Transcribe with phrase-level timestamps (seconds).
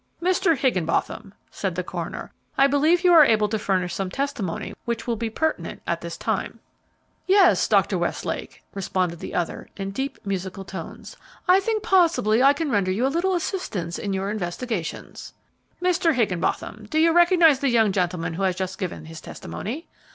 [0.19, 0.57] "Mr.
[0.57, 5.15] Higgenbotham," said the coroner, "I believe you are able to furnish some testimony which will
[5.15, 6.57] be pertinent at this time."
[7.27, 7.99] "Yes, Dr.
[7.99, 11.17] Westlake," responded the other, in deep, musical tones,
[11.47, 15.33] "I think possibly I can render you a little assistance in your investigations."
[15.79, 16.15] "Mr.
[16.15, 19.87] Higgenbotham, do you recognize the young gentleman who has just given his testimony?"